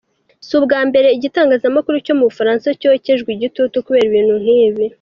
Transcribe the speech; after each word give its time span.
Si 0.45 0.53
ubwa 0.59 0.79
mbere 0.89 1.07
igitangazamakuru 1.17 1.97
cyo 2.05 2.13
mu 2.17 2.23
Bufaransa 2.29 2.67
cyokejwe 2.79 3.29
igitutu 3.33 3.75
kubera 3.85 4.05
ibintu 4.09 4.35
nk’ibi. 4.43 4.85